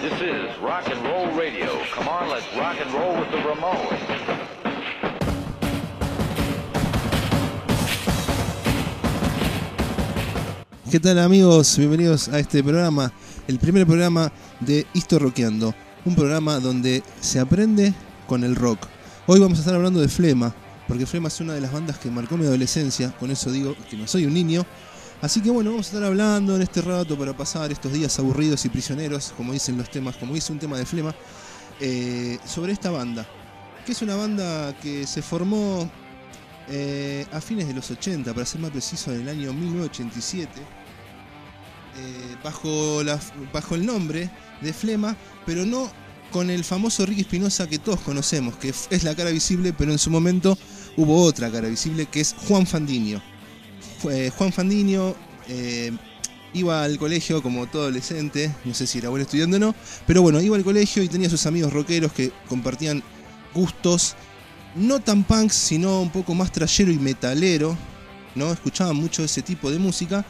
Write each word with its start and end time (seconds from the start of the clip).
This 0.00 0.20
is 0.20 0.58
rock 0.62 0.88
and 0.88 1.02
roll 1.04 1.26
radio. 1.36 1.68
Come 1.92 2.08
on, 2.08 2.28
let's 2.30 2.46
rock 2.56 2.76
and 2.80 2.92
roll 2.92 3.18
with 3.18 3.30
the 3.30 3.38
Ramones. 3.38 4.06
¿Qué 10.90 11.00
tal 11.00 11.18
amigos? 11.18 11.76
Bienvenidos 11.76 12.28
a 12.28 12.38
este 12.38 12.62
programa, 12.62 13.12
el 13.48 13.58
primer 13.58 13.86
programa 13.86 14.32
de 14.60 14.86
Histo 14.94 15.18
Rockeando, 15.18 15.74
un 16.04 16.14
programa 16.14 16.60
donde 16.60 17.02
se 17.20 17.40
aprende 17.40 17.92
con 18.26 18.44
el 18.44 18.54
rock. 18.54 18.86
Hoy 19.26 19.40
vamos 19.40 19.58
a 19.58 19.60
estar 19.62 19.74
hablando 19.74 20.00
de 20.00 20.08
Flema, 20.08 20.54
porque 20.86 21.04
Flema 21.04 21.28
es 21.28 21.40
una 21.40 21.54
de 21.54 21.60
las 21.60 21.72
bandas 21.72 21.98
que 21.98 22.10
marcó 22.10 22.36
mi 22.36 22.46
adolescencia, 22.46 23.10
con 23.18 23.30
eso 23.30 23.50
digo 23.50 23.74
que 23.90 23.96
no 23.96 24.06
soy 24.06 24.24
un 24.26 24.34
niño. 24.34 24.64
Así 25.22 25.40
que 25.40 25.50
bueno, 25.50 25.70
vamos 25.70 25.86
a 25.86 25.88
estar 25.90 26.04
hablando 26.04 26.56
en 26.56 26.62
este 26.62 26.82
rato 26.82 27.18
para 27.18 27.34
pasar 27.34 27.72
estos 27.72 27.92
días 27.92 28.18
aburridos 28.18 28.64
y 28.66 28.68
prisioneros, 28.68 29.32
como 29.36 29.52
dicen 29.52 29.78
los 29.78 29.90
temas, 29.90 30.16
como 30.16 30.34
dice 30.34 30.52
un 30.52 30.58
tema 30.58 30.76
de 30.76 30.84
Flema, 30.84 31.14
eh, 31.80 32.38
sobre 32.44 32.72
esta 32.72 32.90
banda, 32.90 33.26
que 33.86 33.92
es 33.92 34.02
una 34.02 34.14
banda 34.14 34.76
que 34.82 35.06
se 35.06 35.22
formó 35.22 35.90
eh, 36.68 37.26
a 37.32 37.40
fines 37.40 37.66
de 37.66 37.72
los 37.72 37.90
80, 37.90 38.34
para 38.34 38.44
ser 38.44 38.60
más 38.60 38.70
preciso, 38.70 39.10
en 39.12 39.22
el 39.22 39.28
año 39.30 39.54
1987, 39.54 40.50
eh, 41.98 42.36
bajo, 42.44 43.00
bajo 43.54 43.74
el 43.74 43.86
nombre 43.86 44.30
de 44.60 44.72
Flema, 44.74 45.16
pero 45.46 45.64
no 45.64 45.90
con 46.30 46.50
el 46.50 46.62
famoso 46.62 47.06
Ricky 47.06 47.22
Espinosa 47.22 47.66
que 47.66 47.78
todos 47.78 48.00
conocemos, 48.00 48.56
que 48.56 48.74
es 48.90 49.02
la 49.02 49.14
cara 49.14 49.30
visible, 49.30 49.72
pero 49.72 49.92
en 49.92 49.98
su 49.98 50.10
momento 50.10 50.58
hubo 50.98 51.22
otra 51.22 51.50
cara 51.50 51.68
visible 51.68 52.04
que 52.04 52.20
es 52.20 52.34
Juan 52.46 52.66
Fandiño. 52.66 53.22
Juan 54.02 54.52
Fandiño 54.52 55.14
eh, 55.48 55.92
iba 56.52 56.82
al 56.82 56.98
colegio 56.98 57.42
como 57.42 57.66
todo 57.66 57.82
adolescente, 57.82 58.54
no 58.64 58.74
sé 58.74 58.86
si 58.86 58.98
era 58.98 59.08
buen 59.08 59.22
estudiante 59.22 59.56
o 59.56 59.60
no, 59.60 59.74
pero 60.06 60.22
bueno, 60.22 60.40
iba 60.40 60.56
al 60.56 60.64
colegio 60.64 61.02
y 61.02 61.08
tenía 61.08 61.28
sus 61.28 61.46
amigos 61.46 61.72
rockeros 61.72 62.12
que 62.12 62.32
compartían 62.48 63.02
gustos 63.54 64.16
no 64.76 65.00
tan 65.00 65.24
punks, 65.24 65.54
sino 65.54 66.02
un 66.02 66.10
poco 66.10 66.34
más 66.34 66.52
trayero 66.52 66.92
y 66.92 66.98
metalero, 66.98 67.76
¿no? 68.34 68.52
Escuchaban 68.52 68.96
mucho 68.96 69.24
ese 69.24 69.42
tipo 69.42 69.70
de 69.70 69.78
música 69.78 70.24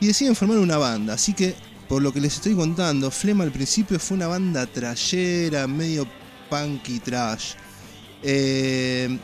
y 0.00 0.06
deciden 0.06 0.34
formar 0.34 0.58
una 0.58 0.78
banda. 0.78 1.14
Así 1.14 1.34
que, 1.34 1.54
por 1.88 2.02
lo 2.02 2.12
que 2.12 2.20
les 2.20 2.34
estoy 2.34 2.54
contando, 2.54 3.10
Flema 3.10 3.44
al 3.44 3.52
principio 3.52 3.98
fue 4.00 4.16
una 4.16 4.26
banda 4.26 4.66
trayera, 4.66 5.66
medio 5.66 6.06
punk 6.48 6.88
y 6.88 7.00
trash. 7.00 7.52
Eh, 8.22 9.18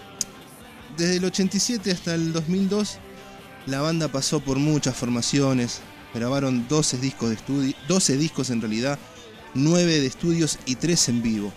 desde 0.97 1.17
el 1.17 1.25
87 1.25 1.91
hasta 1.91 2.15
el 2.15 2.33
2002, 2.33 2.99
la 3.67 3.81
banda 3.81 4.09
pasó 4.09 4.41
por 4.41 4.59
muchas 4.59 4.97
formaciones. 4.97 5.81
Grabaron 6.15 6.67
12 6.69 6.99
discos 6.99 7.29
de 7.29 7.35
estudio, 7.35 7.75
12 7.89 8.17
discos 8.17 8.51
en 8.51 8.61
realidad, 8.61 8.99
9 9.55 10.01
de 10.01 10.07
estudios 10.07 10.59
y 10.65 10.77
3 10.77 11.09
en 11.11 11.23
vivo. 11.23 11.53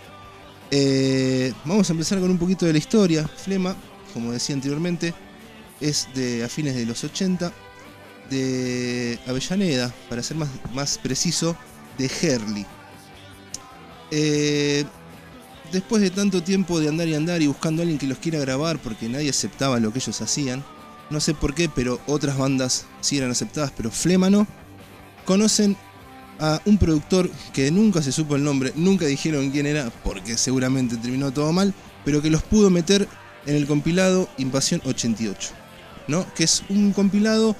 Eh, 0.71 1.53
vamos 1.65 1.89
a 1.89 1.93
empezar 1.93 2.19
con 2.19 2.29
un 2.29 2.37
poquito 2.37 2.65
de 2.65 2.73
la 2.73 2.79
historia. 2.79 3.27
Flema, 3.27 3.75
como 4.13 4.31
decía 4.31 4.55
anteriormente, 4.55 5.13
es 5.79 6.07
de 6.13 6.43
a 6.43 6.49
fines 6.49 6.75
de 6.75 6.85
los 6.85 7.03
80 7.03 7.53
de 8.29 9.19
Avellaneda, 9.27 9.93
para 10.09 10.21
ser 10.21 10.37
más, 10.37 10.49
más 10.73 10.97
preciso, 10.97 11.55
de 11.97 12.11
Herley. 12.21 12.65
Eh, 14.11 14.83
después 15.71 16.01
de 16.01 16.09
tanto 16.09 16.41
tiempo 16.41 16.79
de 16.79 16.89
andar 16.89 17.07
y 17.07 17.15
andar 17.15 17.41
y 17.41 17.47
buscando 17.47 17.81
a 17.81 17.83
alguien 17.83 17.99
que 17.99 18.07
los 18.07 18.17
quiera 18.17 18.39
grabar 18.39 18.79
porque 18.79 19.07
nadie 19.07 19.29
aceptaba 19.29 19.79
lo 19.79 19.91
que 19.93 19.99
ellos 19.99 20.19
hacían, 20.21 20.63
no 21.09 21.19
sé 21.19 21.33
por 21.33 21.53
qué, 21.53 21.69
pero 21.69 21.99
otras 22.07 22.37
bandas 22.37 22.85
sí 23.01 23.17
eran 23.17 23.31
aceptadas, 23.31 23.71
pero 23.75 23.91
Flema 23.91 24.29
no, 24.29 24.47
conocen 25.25 25.77
a 26.39 26.61
un 26.65 26.77
productor 26.77 27.29
que 27.53 27.69
nunca 27.71 28.01
se 28.01 28.11
supo 28.11 28.35
el 28.35 28.43
nombre, 28.43 28.71
nunca 28.75 29.05
dijeron 29.05 29.51
quién 29.51 29.65
era, 29.65 29.91
porque 30.03 30.37
seguramente 30.37 30.97
terminó 30.97 31.31
todo 31.31 31.51
mal, 31.51 31.73
pero 32.05 32.21
que 32.21 32.29
los 32.29 32.43
pudo 32.43 32.69
meter 32.69 33.07
en 33.45 33.55
el 33.55 33.67
compilado 33.67 34.29
Invasión 34.37 34.81
88, 34.85 35.51
¿no? 36.07 36.25
que 36.33 36.45
es 36.45 36.63
un 36.69 36.93
compilado 36.93 37.55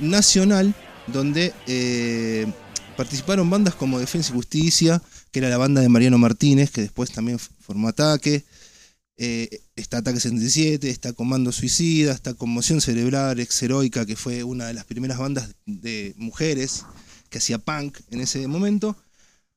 nacional 0.00 0.74
donde 1.06 1.52
eh, 1.66 2.50
participaron 2.96 3.50
bandas 3.50 3.74
como 3.74 3.98
Defensa 3.98 4.30
y 4.32 4.36
Justicia, 4.36 5.02
que 5.30 5.40
era 5.40 5.48
la 5.48 5.58
banda 5.58 5.80
de 5.80 5.88
Mariano 5.88 6.18
Martínez, 6.18 6.70
que 6.70 6.82
después 6.82 7.10
también 7.10 7.38
formó 7.38 7.88
Ataque, 7.88 8.44
eh, 9.16 9.60
está 9.82 9.98
Ataque 9.98 10.20
77, 10.20 10.88
está 10.88 11.12
Comando 11.12 11.52
Suicida, 11.52 12.12
está 12.12 12.34
Conmoción 12.34 12.80
Cerebral, 12.80 13.40
Ex 13.40 13.62
Heroica, 13.62 14.06
que 14.06 14.16
fue 14.16 14.44
una 14.44 14.66
de 14.66 14.74
las 14.74 14.84
primeras 14.84 15.18
bandas 15.18 15.54
de 15.66 16.14
mujeres 16.16 16.84
que 17.28 17.38
hacía 17.38 17.58
punk 17.58 17.98
en 18.10 18.20
ese 18.20 18.46
momento. 18.46 18.96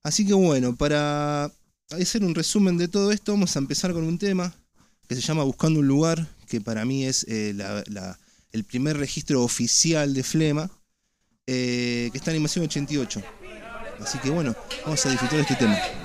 Así 0.03 0.25
que 0.25 0.33
bueno, 0.33 0.75
para 0.75 1.51
hacer 1.91 2.23
un 2.23 2.35
resumen 2.35 2.77
de 2.77 2.87
todo 2.87 3.11
esto, 3.11 3.33
vamos 3.33 3.55
a 3.55 3.59
empezar 3.59 3.93
con 3.93 4.03
un 4.03 4.17
tema 4.17 4.53
que 5.07 5.15
se 5.15 5.21
llama 5.21 5.43
Buscando 5.43 5.79
un 5.79 5.87
lugar, 5.87 6.27
que 6.47 6.59
para 6.59 6.85
mí 6.85 7.05
es 7.05 7.25
eh, 7.29 7.55
el 8.51 8.63
primer 8.63 8.97
registro 8.97 9.43
oficial 9.43 10.13
de 10.13 10.23
Flema, 10.23 10.71
eh, 11.47 12.09
que 12.11 12.17
está 12.17 12.31
en 12.31 12.37
animación 12.37 12.65
88. 12.65 13.21
Así 13.99 14.17
que 14.19 14.29
bueno, 14.29 14.55
vamos 14.83 15.05
a 15.05 15.09
disfrutar 15.09 15.37
de 15.37 15.41
este 15.43 15.55
tema. 15.55 16.04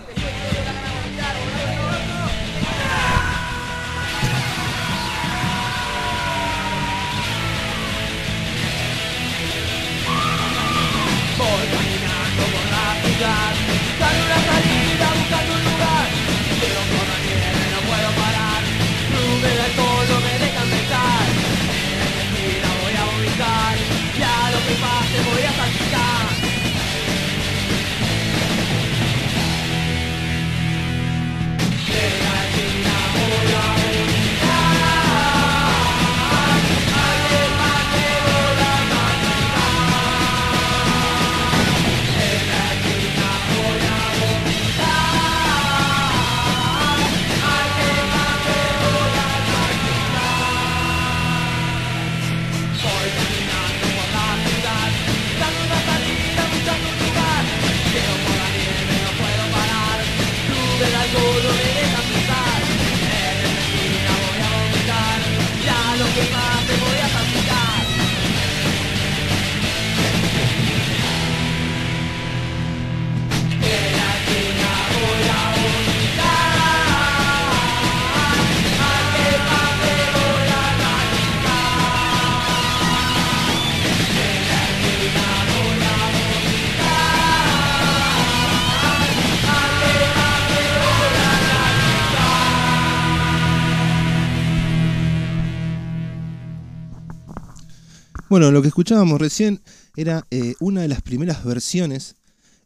Bueno, 98.30 98.52
lo 98.52 98.62
que 98.62 98.68
escuchábamos 98.68 99.20
recién 99.20 99.60
era 99.96 100.24
eh, 100.30 100.54
una 100.60 100.82
de 100.82 100.88
las 100.88 101.02
primeras 101.02 101.44
versiones 101.44 102.14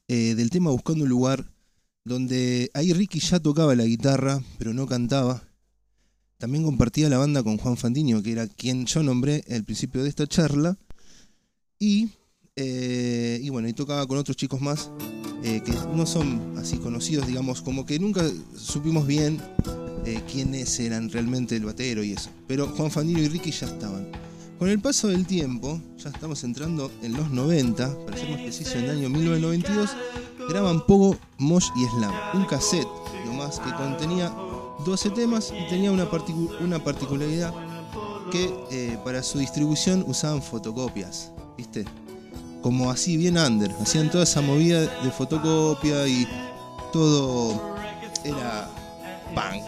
eh, 0.09 0.35
del 0.35 0.51
tema 0.51 0.71
Buscando 0.71 1.05
un 1.05 1.09
lugar, 1.09 1.51
donde 2.05 2.71
ahí 2.75 2.93
Ricky 2.93 3.19
ya 3.19 3.41
tocaba 3.41 3.75
la 3.75 3.87
guitarra, 3.87 4.43
pero 4.59 4.75
no 4.75 4.87
cantaba. 4.87 5.43
También 6.37 6.65
compartía 6.65 7.09
la 7.09 7.17
banda 7.17 7.43
con 7.43 7.57
Juan 7.57 7.79
Fandiño, 7.79 8.23
que 8.23 8.33
era 8.33 8.47
quien 8.47 8.85
yo 8.85 9.03
nombré 9.03 9.43
al 9.51 9.65
principio 9.65 10.03
de 10.03 10.11
esta 10.11 10.27
charla. 10.27 10.77
Y, 11.79 12.11
eh, 12.57 13.41
y 13.43 13.49
bueno, 13.49 13.67
y 13.67 13.73
tocaba 13.73 14.07
con 14.07 14.19
otros 14.19 14.37
chicos 14.37 14.61
más 14.61 14.91
que 15.43 15.75
no 15.95 16.05
son 16.05 16.59
así 16.59 16.77
conocidos, 16.77 17.27
digamos, 17.27 17.63
como 17.63 17.87
que 17.87 17.99
nunca 17.99 18.23
supimos 18.55 19.07
bien 19.07 19.41
quiénes 20.31 20.79
eran 20.81 21.11
realmente 21.11 21.57
el 21.57 21.65
batero 21.65 22.05
y 22.05 22.13
eso. 22.13 22.29
Pero 22.47 22.67
Juan 22.69 22.91
Fandiño 22.91 23.23
y 23.23 23.29
Ricky 23.29 23.51
ya 23.51 23.67
estaban. 23.67 24.34
Con 24.59 24.69
el 24.69 24.81
paso 24.81 25.09
del 25.09 25.27
tiempo, 25.27 25.81
ya 25.99 26.11
estamos 26.11 26.45
entrando 26.45 26.91
en 27.03 27.15
los 27.15 27.29
90, 27.31 28.05
para 28.05 28.17
ser 28.17 28.31
más 28.31 28.41
preciso, 28.41 28.79
en 28.79 28.85
el 28.85 28.91
año 28.91 29.09
1992, 29.09 29.91
graban 30.49 30.87
Pogo, 30.87 31.17
Mosh 31.39 31.67
y 31.77 31.85
Slam, 31.87 32.13
un 32.35 32.45
cassette 32.45 32.87
nomás 33.27 33.59
que 33.59 33.73
contenía 33.73 34.33
12 34.87 35.11
temas 35.11 35.53
y 35.53 35.69
tenía 35.69 35.91
una, 35.91 36.09
una 36.61 36.83
particularidad 36.83 37.53
que 38.31 38.55
eh, 38.71 38.97
para 39.05 39.25
su 39.25 39.39
distribución 39.39 40.05
usaban 40.07 40.41
fotocopias, 40.41 41.33
¿viste? 41.59 41.85
Como 42.63 42.91
así 42.91 43.17
bien 43.17 43.37
under, 43.37 43.73
hacían 43.83 44.09
toda 44.09 44.23
esa 44.23 44.41
movida 44.41 44.81
de 44.81 45.11
fotocopia 45.11 46.07
y 46.07 46.29
todo 46.93 47.75
era 48.25 48.71
punk. 49.35 49.65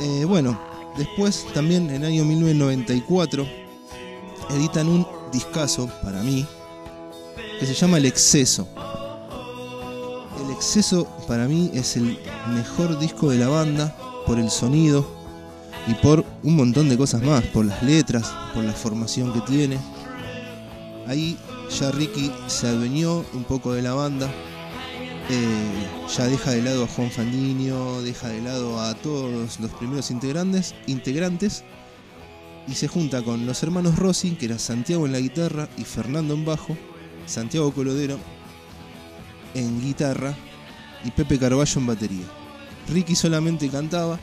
Eh, 0.00 0.24
bueno, 0.26 0.60
después 0.98 1.46
también 1.54 1.88
en 1.88 2.02
el 2.02 2.04
año 2.04 2.24
1994 2.26 3.69
editan 4.54 4.88
un 4.88 5.06
discazo 5.32 5.88
para 6.02 6.22
mí 6.22 6.46
que 7.58 7.66
se 7.66 7.74
llama 7.74 7.98
El 7.98 8.06
Exceso. 8.06 8.66
El 10.44 10.50
Exceso 10.52 11.06
para 11.28 11.46
mí 11.46 11.70
es 11.74 11.96
el 11.96 12.18
mejor 12.54 12.98
disco 12.98 13.30
de 13.30 13.38
la 13.38 13.48
banda 13.48 13.94
por 14.26 14.38
el 14.38 14.50
sonido 14.50 15.06
y 15.86 15.94
por 15.94 16.24
un 16.42 16.56
montón 16.56 16.88
de 16.88 16.96
cosas 16.96 17.22
más, 17.22 17.44
por 17.44 17.64
las 17.64 17.82
letras, 17.82 18.32
por 18.54 18.64
la 18.64 18.72
formación 18.72 19.32
que 19.32 19.40
tiene. 19.42 19.78
Ahí 21.06 21.38
ya 21.78 21.90
Ricky 21.90 22.32
se 22.46 22.68
adueñó 22.68 23.24
un 23.32 23.44
poco 23.44 23.72
de 23.72 23.82
la 23.82 23.94
banda, 23.94 24.30
eh, 25.28 26.08
ya 26.16 26.26
deja 26.26 26.50
de 26.52 26.62
lado 26.62 26.84
a 26.84 26.88
Juan 26.88 27.10
Fandiño, 27.10 28.02
deja 28.02 28.28
de 28.28 28.42
lado 28.42 28.80
a 28.80 28.94
todos 28.94 29.58
los 29.60 29.70
primeros 29.72 30.10
integrantes, 30.10 30.74
integrantes 30.86 31.64
y 32.70 32.74
se 32.74 32.86
junta 32.86 33.20
con 33.22 33.46
los 33.46 33.62
hermanos 33.64 33.98
Rossi, 33.98 34.30
que 34.36 34.46
era 34.46 34.58
Santiago 34.58 35.04
en 35.04 35.12
la 35.12 35.18
guitarra 35.18 35.68
y 35.76 35.82
Fernando 35.82 36.34
en 36.34 36.44
bajo, 36.44 36.76
Santiago 37.26 37.72
Colodero 37.72 38.16
en 39.54 39.80
guitarra 39.80 40.36
y 41.04 41.10
Pepe 41.10 41.36
Carballo 41.36 41.80
en 41.80 41.86
batería. 41.86 42.24
Ricky 42.88 43.16
solamente 43.16 43.68
cantaba, 43.68 44.20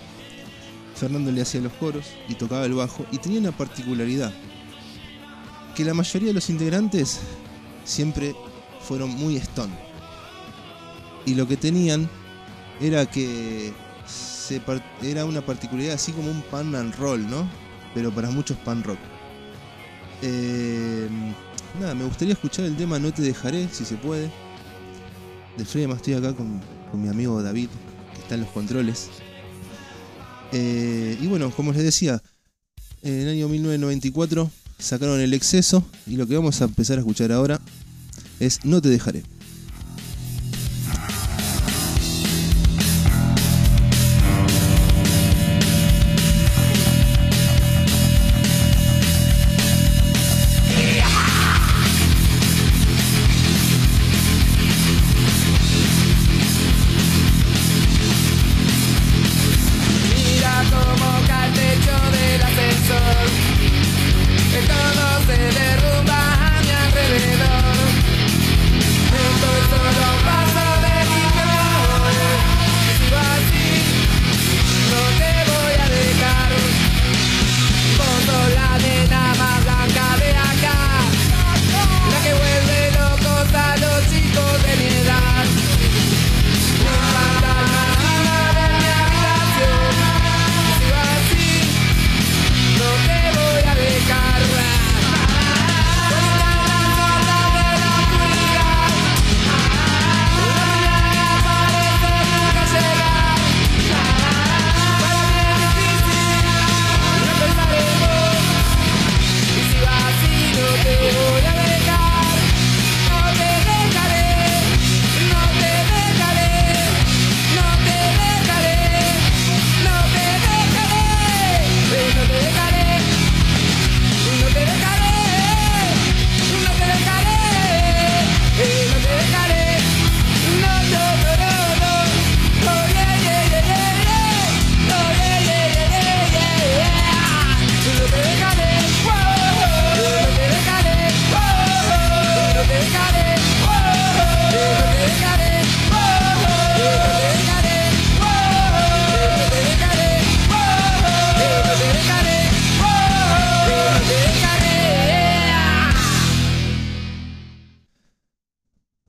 Fernando 0.96 1.30
le 1.30 1.42
hacía 1.42 1.60
los 1.60 1.74
coros 1.74 2.06
y 2.30 2.36
tocaba 2.36 2.66
el 2.66 2.74
bajo 2.74 3.06
y 3.12 3.18
tenía 3.18 3.40
una 3.40 3.52
particularidad, 3.52 4.32
que 5.76 5.84
la 5.84 5.94
mayoría 5.94 6.30
de 6.30 6.36
los 6.36 6.50
integrantes 6.50 7.20
siempre 7.84 8.34
fueron 8.80 9.10
muy 9.10 9.36
stone. 9.36 9.74
Y 11.26 11.36
lo 11.36 11.46
que 11.46 11.58
tenían 11.58 12.10
era 12.80 13.06
que 13.06 13.74
se 14.06 14.62
era 15.02 15.26
una 15.26 15.42
particularidad 15.42 15.96
así 15.96 16.14
como 16.14 16.32
un 16.32 16.42
pan 16.44 16.74
and 16.76 16.96
roll, 16.96 17.30
¿no? 17.30 17.67
Pero 17.98 18.12
para 18.12 18.30
muchos 18.30 18.56
pan 18.60 18.84
rock. 18.84 19.00
Eh, 20.22 21.10
nada, 21.80 21.96
me 21.96 22.04
gustaría 22.04 22.36
escuchar 22.36 22.66
el 22.66 22.78
tema 22.78 23.00
No 23.00 23.12
te 23.12 23.24
dejaré, 23.24 23.68
si 23.72 23.86
se 23.86 23.96
puede. 23.96 24.30
De 25.58 25.66
Frema, 25.66 25.96
estoy 25.96 26.14
acá 26.14 26.32
con, 26.36 26.62
con 26.92 27.02
mi 27.02 27.10
amigo 27.10 27.42
David, 27.42 27.70
que 28.14 28.22
está 28.22 28.36
en 28.36 28.42
los 28.42 28.52
controles. 28.52 29.10
Eh, 30.52 31.18
y 31.20 31.26
bueno, 31.26 31.50
como 31.50 31.74
les 31.74 31.82
decía, 31.82 32.22
en 33.02 33.14
el 33.16 33.30
año 33.30 33.50
1994 33.50 34.52
sacaron 34.78 35.20
el 35.20 35.34
exceso 35.34 35.84
y 36.06 36.18
lo 36.18 36.28
que 36.28 36.36
vamos 36.36 36.62
a 36.62 36.66
empezar 36.66 36.98
a 36.98 37.02
escuchar 37.02 37.32
ahora 37.32 37.60
es 38.40 38.64
No 38.64 38.80
te 38.80 38.90
dejaré. 38.90 39.24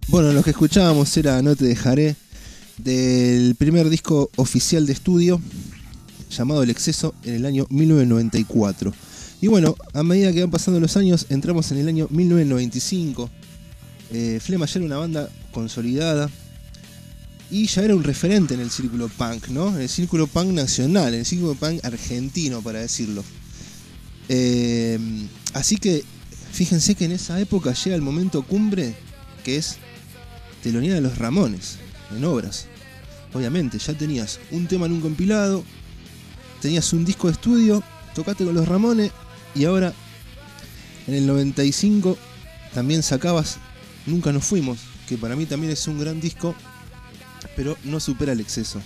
Bueno, 0.08 0.32
lo 0.32 0.42
que 0.42 0.50
escuchábamos 0.50 1.14
era 1.18 1.42
No 1.42 1.54
te 1.54 1.66
dejaré 1.66 2.16
del 2.78 3.54
primer 3.56 3.90
disco 3.90 4.30
oficial 4.36 4.86
de 4.86 4.94
estudio 4.94 5.38
llamado 6.30 6.62
El 6.62 6.70
Exceso 6.70 7.14
en 7.24 7.34
el 7.34 7.44
año 7.44 7.66
1994. 7.68 8.94
Y 9.42 9.48
bueno, 9.48 9.76
a 9.92 10.02
medida 10.02 10.32
que 10.32 10.40
van 10.40 10.50
pasando 10.50 10.80
los 10.80 10.96
años, 10.96 11.26
entramos 11.28 11.70
en 11.72 11.78
el 11.78 11.88
año 11.88 12.06
1995. 12.08 13.28
Eh, 14.10 14.40
Flema 14.42 14.64
ya 14.64 14.78
era 14.78 14.86
una 14.86 14.96
banda 14.96 15.28
consolidada 15.52 16.30
y 17.50 17.66
ya 17.66 17.82
era 17.82 17.94
un 17.94 18.02
referente 18.02 18.54
en 18.54 18.60
el 18.60 18.70
círculo 18.70 19.08
punk, 19.08 19.48
¿no? 19.48 19.76
En 19.76 19.82
el 19.82 19.90
círculo 19.90 20.26
punk 20.26 20.52
nacional, 20.52 21.12
en 21.12 21.20
el 21.20 21.26
círculo 21.26 21.54
punk 21.54 21.84
argentino, 21.84 22.62
para 22.62 22.80
decirlo. 22.80 23.22
Eh, 24.30 24.98
así 25.52 25.76
que 25.76 26.02
fíjense 26.50 26.94
que 26.94 27.04
en 27.04 27.12
esa 27.12 27.38
época 27.38 27.74
llega 27.74 27.94
el 27.94 28.02
momento 28.02 28.42
cumbre, 28.42 28.94
que 29.44 29.56
es 29.56 29.76
telonía 30.62 30.94
de 30.94 31.00
los 31.00 31.18
Ramones, 31.18 31.78
en 32.16 32.24
obras. 32.24 32.66
Obviamente, 33.34 33.78
ya 33.78 33.94
tenías 33.94 34.40
un 34.50 34.66
tema 34.66 34.86
en 34.86 34.92
un 34.92 35.00
compilado, 35.00 35.64
tenías 36.60 36.92
un 36.92 37.04
disco 37.04 37.26
de 37.28 37.34
estudio, 37.34 37.82
tocaste 38.14 38.44
con 38.44 38.54
los 38.54 38.68
Ramones 38.68 39.12
y 39.54 39.64
ahora 39.64 39.92
en 41.06 41.14
el 41.14 41.26
95 41.26 42.16
también 42.74 43.02
sacabas 43.02 43.58
Nunca 44.08 44.32
nos 44.32 44.46
fuimos, 44.46 44.78
que 45.06 45.18
para 45.18 45.36
mí 45.36 45.44
también 45.44 45.70
es 45.70 45.86
un 45.86 45.98
gran 45.98 46.18
disco, 46.18 46.54
pero 47.54 47.76
no 47.84 48.00
supera 48.00 48.32
el 48.32 48.40
exceso. 48.40 48.80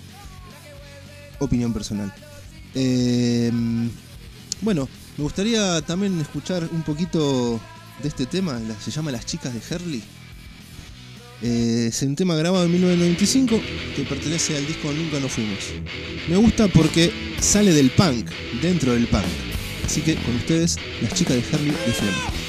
Opinión 1.39 1.71
personal. 1.71 2.13
Eh, 2.75 3.49
bueno, 4.59 4.89
me 5.17 5.23
gustaría 5.23 5.81
también 5.81 6.19
escuchar 6.19 6.67
un 6.73 6.83
poquito 6.83 7.57
de 8.01 8.09
este 8.09 8.25
tema, 8.25 8.59
se 8.83 8.91
llama 8.91 9.11
Las 9.11 9.25
chicas 9.25 9.53
de 9.53 9.61
Herley. 9.69 10.03
Eh, 11.43 11.87
es 11.89 12.01
un 12.01 12.15
tema 12.15 12.35
grabado 12.35 12.63
en 12.63 12.71
1995 12.71 13.59
que 13.97 14.03
pertenece 14.03 14.55
al 14.55 14.65
disco 14.65 14.91
Nunca 14.93 15.19
nos 15.19 15.31
fuimos. 15.31 15.59
Me 16.29 16.37
gusta 16.37 16.69
porque 16.69 17.11
sale 17.41 17.73
del 17.73 17.91
punk, 17.91 18.29
dentro 18.61 18.93
del 18.93 19.07
punk. 19.07 19.25
Así 19.85 20.01
que 20.01 20.15
con 20.15 20.35
ustedes, 20.35 20.77
las 21.01 21.13
chicas 21.13 21.35
de 21.35 21.43
Harley 21.51 21.71
de 21.71 21.93
Flema. 21.93 22.42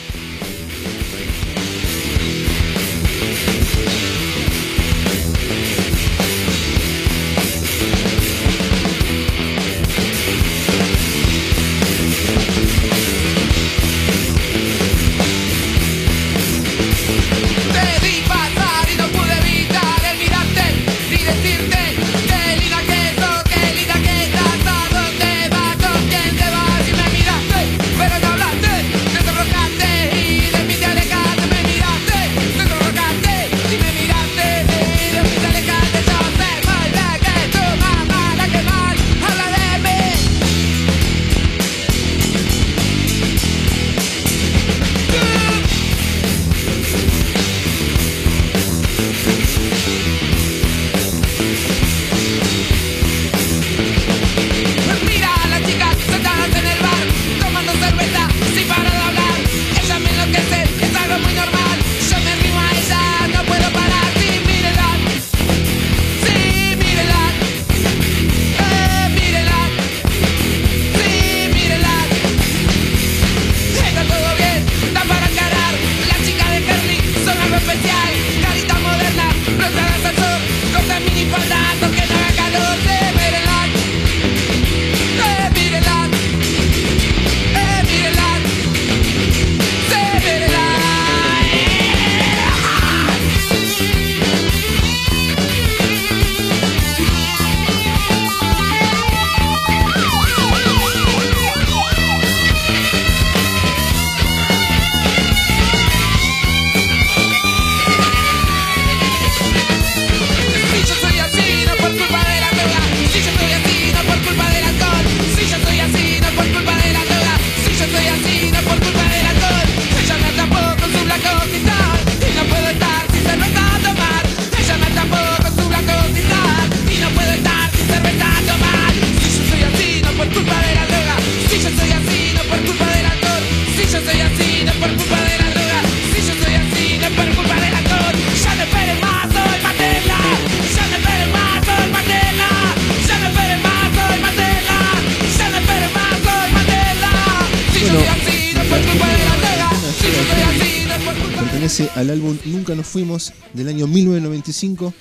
Nunca 152.64 152.76
nos 152.76 152.86
fuimos 152.86 153.34
del 153.52 153.68
año 153.68 153.86
1995. 153.86 154.94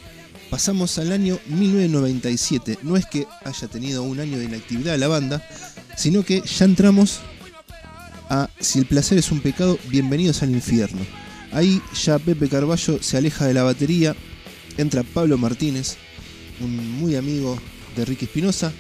Pasamos 0.49 0.97
al 0.97 1.13
año 1.13 1.39
1997. 1.47 2.79
No 2.81 2.97
es 2.97 3.05
que 3.05 3.25
haya 3.45 3.69
tenido 3.69 4.03
un 4.03 4.19
año 4.19 4.37
de 4.37 4.43
inactividad 4.43 4.99
la 4.99 5.07
banda, 5.07 5.41
sino 5.95 6.23
que 6.23 6.41
ya 6.41 6.65
entramos 6.65 7.21
a 8.29 8.49
Si 8.59 8.79
el 8.79 8.85
placer 8.85 9.17
es 9.17 9.31
un 9.31 9.39
pecado, 9.39 9.79
bienvenidos 9.87 10.43
al 10.43 10.51
infierno. 10.51 10.99
Ahí 11.53 11.81
ya 12.03 12.19
Pepe 12.19 12.49
Carballo 12.49 13.01
se 13.01 13.15
aleja 13.15 13.45
de 13.45 13.53
la 13.53 13.63
batería, 13.63 14.13
entra 14.75 15.03
Pablo 15.03 15.37
Martínez, 15.37 15.95
un 16.59 16.99
muy 16.99 17.15
amigo 17.15 17.57
de 17.95 18.03
Ricky 18.03 18.25
Espinosa. 18.25 18.73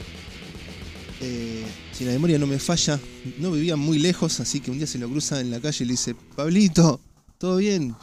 Eh, 1.21 1.63
si 1.93 2.03
la 2.03 2.11
memoria 2.11 2.37
no 2.37 2.47
me 2.47 2.59
falla, 2.59 2.99
no 3.39 3.49
vivían 3.51 3.79
muy 3.79 3.97
lejos, 3.97 4.41
así 4.41 4.59
que 4.59 4.71
un 4.71 4.77
día 4.77 4.87
se 4.87 4.99
lo 4.99 5.07
cruza 5.07 5.39
en 5.39 5.51
la 5.51 5.61
calle 5.61 5.85
y 5.85 5.87
le 5.87 5.93
dice, 5.93 6.17
Pablito, 6.35 6.99
¿todo 7.37 7.55
bien? 7.55 7.95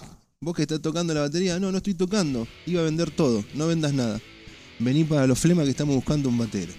¿Vos 0.43 0.57
que 0.57 0.63
estás 0.63 0.81
tocando 0.81 1.13
la 1.13 1.21
batería? 1.21 1.61
No, 1.61 1.71
no 1.71 1.77
estoy 1.77 1.93
tocando. 1.93 2.49
Iba 2.65 2.81
a 2.81 2.85
vender 2.85 3.11
todo, 3.11 3.45
no 3.53 3.67
vendas 3.67 3.93
nada. 3.93 4.23
Vení 4.79 5.05
para 5.05 5.27
los 5.27 5.39
flemas 5.39 5.67
que 5.67 5.73
estamos 5.73 5.95
buscando 5.95 6.31
un 6.31 6.39
batero. 6.39 6.73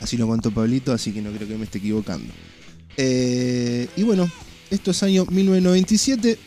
Así 0.00 0.16
lo 0.16 0.26
contó 0.26 0.50
Pablito, 0.50 0.94
así 0.94 1.12
que 1.12 1.20
no 1.20 1.30
creo 1.30 1.46
que 1.46 1.58
me 1.58 1.64
esté 1.64 1.76
equivocando. 1.76 2.32
Eh, 2.96 3.86
y 3.98 4.02
bueno, 4.02 4.30
esto 4.70 4.92
es 4.92 5.02
año 5.02 5.26
1997. 5.26 6.38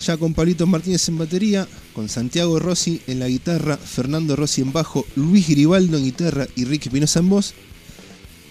Ya 0.00 0.18
con 0.18 0.34
Pablito 0.34 0.66
Martínez 0.66 1.08
en 1.08 1.16
batería, 1.16 1.66
con 1.94 2.10
Santiago 2.10 2.58
Rossi 2.58 3.00
en 3.06 3.20
la 3.20 3.28
guitarra, 3.28 3.78
Fernando 3.78 4.36
Rossi 4.36 4.60
en 4.60 4.70
bajo, 4.70 5.06
Luis 5.16 5.48
Gribaldo 5.48 5.96
en 5.96 6.04
guitarra 6.04 6.46
y 6.56 6.66
Ricky 6.66 6.90
Pinoza 6.90 7.20
en 7.20 7.30
voz. 7.30 7.54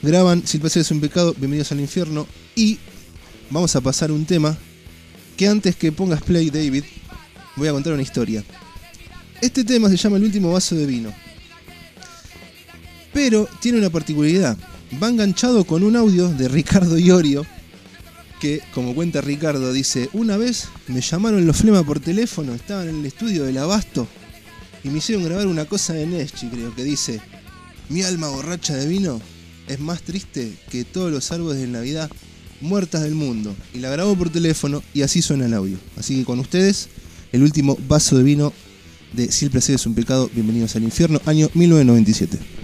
Graban 0.01 0.48
Si 0.48 0.58
el 0.58 0.62
placer 0.62 0.82
es 0.82 0.89
un 0.89 1.00
pecado, 1.00 1.36
bienvenidos 1.38 1.72
al 1.72 1.79
infierno. 1.79 2.25
Y 2.55 2.79
vamos 3.51 3.75
a 3.75 3.82
pasar 3.82 4.12
un 4.12 4.25
tema 4.25 4.58
que 5.38 5.48
antes 5.48 5.75
que 5.75 5.91
pongas 5.91 6.24
play, 6.24 6.50
David, 6.50 6.84
voy 7.55 7.67
a 7.67 7.72
contar 7.72 7.93
una 7.93 8.01
historia. 8.01 8.43
Este 9.41 9.63
tema 9.63 9.89
se 9.89 9.98
llama 9.98 10.17
El 10.17 10.24
último 10.24 10.51
vaso 10.51 10.75
de 10.75 10.86
vino. 10.86 11.13
Pero 13.13 13.48
tiene 13.60 13.77
una 13.77 13.89
particularidad. 13.89 14.57
Va 15.01 15.10
enganchado 15.10 15.65
con 15.65 15.83
un 15.83 15.95
audio 15.95 16.29
de 16.29 16.48
Ricardo 16.48 16.98
Iorio. 16.98 17.45
Que, 18.39 18.62
como 18.74 18.93
cuenta 18.95 19.22
Ricardo, 19.22 19.72
dice: 19.72 20.10
Una 20.13 20.38
vez 20.38 20.67
me 20.88 21.01
llamaron 21.01 21.45
los 21.45 21.57
Flema 21.57 21.83
por 21.83 22.00
teléfono, 22.00 22.53
estaban 22.53 22.89
en 22.89 23.00
el 23.00 23.05
estudio 23.05 23.45
del 23.45 23.57
Abasto. 23.57 24.07
Y 24.83 24.89
me 24.89 24.98
hicieron 24.98 25.24
grabar 25.24 25.48
una 25.48 25.65
cosa 25.65 25.93
de 25.93 26.05
Neschi, 26.05 26.48
creo 26.48 26.75
que 26.75 26.83
dice: 26.83 27.22
Mi 27.89 28.01
alma 28.03 28.27
borracha 28.29 28.75
de 28.75 28.88
vino 28.88 29.22
es 29.67 29.79
más 29.79 30.01
triste 30.01 30.53
que 30.69 30.83
todos 30.83 31.12
los 31.12 31.31
árboles 31.31 31.60
de 31.62 31.67
Navidad 31.67 32.10
muertas 32.62 33.03
del 33.03 33.15
mundo. 33.15 33.55
Y 33.74 33.79
la 33.79 33.89
grabó 33.89 34.15
por 34.15 34.29
teléfono 34.29 34.81
y 34.93 35.03
así 35.03 35.22
suena 35.22 35.45
el 35.45 35.53
audio. 35.53 35.77
Así 35.98 36.19
que 36.19 36.25
con 36.25 36.39
ustedes, 36.39 36.89
el 37.34 37.44
último 37.44 37.78
vaso 37.88 38.16
de 38.16 38.24
vino 38.24 38.54
de 39.12 39.32
Si 39.32 39.46
el 39.46 39.52
placer 39.52 39.75
es 39.75 39.86
un 39.86 39.94
pecado, 39.94 40.30
bienvenidos 40.34 40.75
al 40.75 40.84
infierno, 40.84 41.20
año 41.25 41.50
1997. 41.54 42.62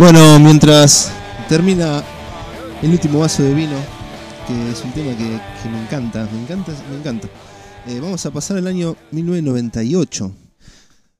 Bueno, 0.00 0.38
mientras 0.38 1.12
termina 1.46 2.02
el 2.80 2.90
último 2.90 3.18
vaso 3.18 3.42
de 3.42 3.52
vino, 3.52 3.76
que 4.46 4.70
es 4.70 4.82
un 4.82 4.92
tema 4.92 5.14
que, 5.14 5.68
me 5.68 5.82
encanta, 5.82 6.26
me 6.32 6.40
encanta, 6.40 6.72
me 6.90 6.96
encanta. 6.96 7.28
Eh, 7.86 8.00
vamos 8.00 8.24
a 8.24 8.30
pasar 8.30 8.56
al 8.56 8.66
año 8.66 8.96
1998, 9.10 10.34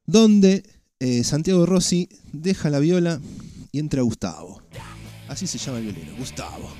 donde 0.06 0.62
eh, 0.98 1.22
Santiago 1.24 1.66
Rossi 1.66 2.08
deja 2.32 2.70
la 2.70 2.78
viola 2.78 3.20
y 3.70 3.80
entra 3.80 4.00
Gustavo. 4.00 4.62
Así 5.28 5.46
se 5.46 5.58
llama 5.58 5.76
el 5.76 5.84
violero, 5.84 6.16
Gustavo. 6.16 6.70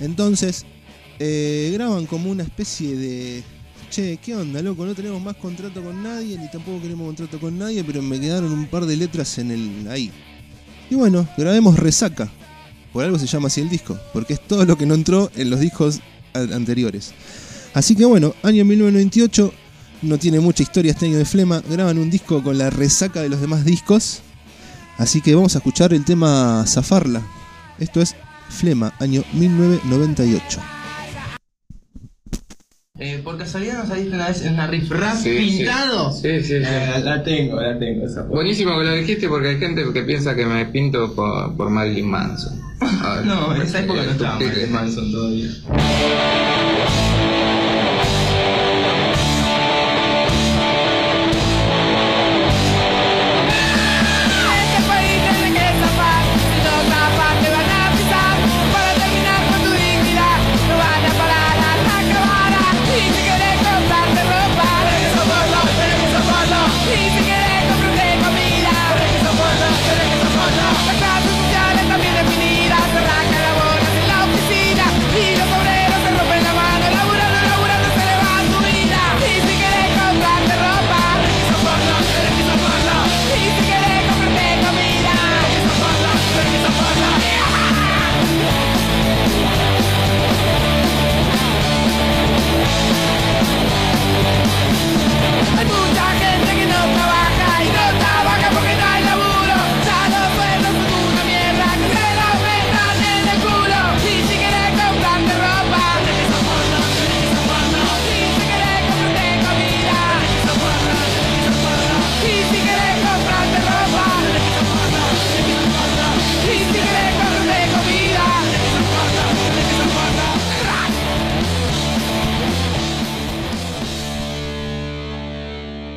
Entonces, 0.00 0.66
eh, 1.20 1.70
graban 1.74 2.06
como 2.06 2.28
una 2.28 2.42
especie 2.42 2.96
de... 2.96 3.44
Che, 3.88 4.16
¿qué 4.16 4.34
onda, 4.34 4.60
loco? 4.62 4.84
No 4.84 4.96
tenemos 4.96 5.22
más 5.22 5.36
contrato 5.36 5.80
con 5.80 6.02
nadie, 6.02 6.36
ni 6.36 6.50
tampoco 6.50 6.82
queremos 6.82 7.06
contrato 7.06 7.38
con 7.38 7.56
nadie, 7.56 7.84
pero 7.84 8.02
me 8.02 8.18
quedaron 8.18 8.52
un 8.52 8.66
par 8.66 8.84
de 8.84 8.96
letras 8.96 9.38
en 9.38 9.52
el 9.52 9.88
ahí. 9.88 10.10
Y 10.90 10.94
bueno, 10.94 11.26
grabemos 11.36 11.78
Resaca. 11.78 12.30
Por 12.92 13.04
algo 13.04 13.18
se 13.18 13.26
llama 13.26 13.48
así 13.48 13.60
el 13.60 13.68
disco, 13.68 13.98
porque 14.12 14.34
es 14.34 14.40
todo 14.40 14.64
lo 14.64 14.76
que 14.76 14.86
no 14.86 14.94
entró 14.94 15.30
en 15.34 15.50
los 15.50 15.60
discos 15.60 16.00
anteriores. 16.32 17.12
Así 17.72 17.96
que 17.96 18.04
bueno, 18.04 18.34
año 18.42 18.64
1998, 18.64 19.52
no 20.02 20.18
tiene 20.18 20.38
mucha 20.38 20.62
historia 20.62 20.92
este 20.92 21.06
año 21.06 21.18
de 21.18 21.24
Flema, 21.24 21.62
graban 21.68 21.98
un 21.98 22.10
disco 22.10 22.42
con 22.42 22.56
la 22.56 22.70
resaca 22.70 23.20
de 23.20 23.28
los 23.28 23.40
demás 23.40 23.64
discos. 23.64 24.20
Así 24.96 25.20
que 25.20 25.34
vamos 25.34 25.56
a 25.56 25.58
escuchar 25.58 25.92
el 25.92 26.04
tema 26.04 26.64
Zafarla. 26.68 27.22
Esto 27.80 28.00
es 28.00 28.14
Flema, 28.48 28.94
año 29.00 29.24
1998. 29.32 30.73
Eh, 32.96 33.20
por 33.24 33.36
casualidad 33.36 33.78
nos 33.78 33.88
saliste 33.88 34.14
una 34.14 34.28
vez 34.28 34.42
en 34.42 34.54
una 34.54 34.68
riff 34.68 34.88
rap 34.88 35.16
Sí, 35.16 35.30
pintado. 35.36 36.12
Sí, 36.12 36.40
sí, 36.42 36.44
sí. 36.44 36.54
Eh, 36.64 37.00
la 37.02 37.24
tengo, 37.24 37.60
la 37.60 37.76
tengo 37.76 38.06
esa 38.06 38.22
foto. 38.22 38.34
Buenísimo 38.34 38.78
que 38.78 38.84
lo 38.84 38.94
dijiste 38.94 39.28
porque 39.28 39.48
hay 39.48 39.58
gente 39.58 39.82
que 39.92 40.02
piensa 40.04 40.36
que 40.36 40.46
me 40.46 40.64
pinto 40.66 41.12
por, 41.12 41.56
por 41.56 41.70
Marilyn 41.70 42.08
Manson. 42.08 42.52
Ver, 42.80 42.90
No, 43.26 43.52
en 43.52 43.62
esa 43.62 43.80
época 43.80 44.00
no 44.04 44.10
estaba 44.12 44.38
¿qué 44.38 44.44
Marilyn 44.44 44.52
crees? 44.54 44.70
Manson 44.70 45.10
todavía. 45.10 45.48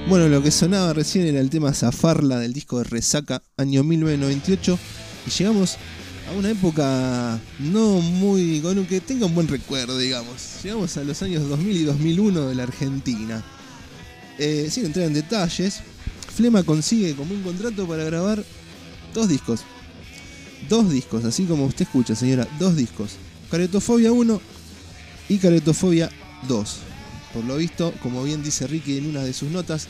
Bueno, 0.10 0.30
lo 0.30 0.42
que 0.42 0.52
sonaba 0.52 0.94
recién 0.94 1.28
era 1.28 1.42
el 1.42 1.50
tema 1.50 1.74
Zafarla 1.74 2.40
del 2.40 2.54
disco 2.54 2.78
de 2.78 2.86
Resaca, 2.86 3.44
año 3.58 3.84
1998. 3.84 4.80
Y 5.28 5.30
llegamos 5.32 5.76
a 6.30 6.32
una 6.32 6.50
época 6.50 7.38
no 7.60 8.00
muy. 8.00 8.62
con 8.62 8.86
que 8.86 9.02
tenga 9.02 9.26
un 9.26 9.36
buen 9.36 9.50
recuerdo, 9.50 9.98
digamos. 9.98 10.64
Llegamos 10.64 10.96
a 10.96 11.04
los 11.04 11.22
años 11.24 11.50
2000 11.50 11.76
y 11.76 11.84
2001 11.84 12.48
de 12.48 12.56
la 12.56 12.64
Argentina. 12.64 13.44
Eh, 14.40 14.70
sin 14.72 14.86
entrar 14.86 15.08
en 15.08 15.14
detalles, 15.14 15.82
Flema 16.34 16.64
consigue 16.64 17.14
como 17.14 17.34
un 17.34 17.44
contrato 17.44 17.86
para 17.86 18.06
grabar 18.06 18.46
dos 19.14 19.28
discos. 19.28 19.66
Dos 20.70 20.90
discos, 20.90 21.26
así 21.26 21.44
como 21.44 21.66
usted 21.66 21.82
escucha, 21.82 22.16
señora, 22.16 22.48
dos 22.60 22.78
discos. 22.78 23.18
Caretofobia 23.52 24.14
1 24.14 24.40
y 25.28 25.38
Caretofobia 25.38 26.10
2. 26.48 26.87
Por 27.34 27.44
lo 27.46 27.58
visto, 27.58 27.94
como 28.02 28.24
bien 28.24 28.44
dice 28.44 28.68
Ricky 28.68 28.98
en 28.98 29.08
una 29.08 29.24
de 29.24 29.34
sus 29.34 29.50
notas, 29.50 29.88